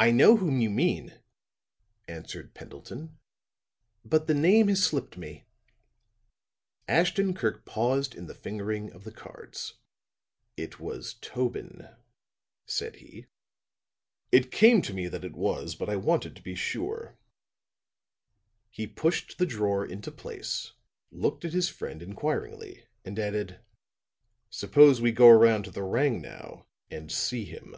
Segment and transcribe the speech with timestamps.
[0.00, 1.20] "I know whom you mean,"
[2.06, 3.18] answered Pendleton,
[4.04, 5.48] "but the name has slipped me."
[6.86, 9.74] Ashton Kirk paused in the fingering of the cards.
[10.56, 11.96] "It was Tobin,"
[12.64, 13.26] said he.
[14.30, 17.18] "It came to me that it was, but I wanted to be sure."
[18.70, 20.74] He pushed the drawer into place,
[21.10, 23.58] looked at his friend inquiringly, and added:
[24.48, 27.74] "Suppose we go around to the 'Rangnow' and see him?"